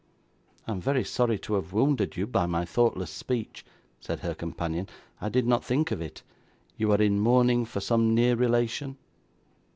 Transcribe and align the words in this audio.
'I 0.67 0.71
am 0.71 0.81
very 0.81 1.03
sorry 1.03 1.37
to 1.37 1.53
have 1.53 1.73
wounded 1.73 2.17
you 2.17 2.25
by 2.25 2.47
my 2.47 2.65
thoughtless 2.65 3.11
speech,' 3.11 3.63
said 3.99 4.21
her 4.21 4.33
companion. 4.33 4.89
'I 5.21 5.29
did 5.29 5.45
not 5.45 5.63
think 5.63 5.91
of 5.91 6.01
it. 6.01 6.23
You 6.75 6.91
are 6.91 7.01
in 7.03 7.19
mourning 7.19 7.65
for 7.65 7.81
some 7.81 8.15
near 8.15 8.35
relation? 8.35 8.97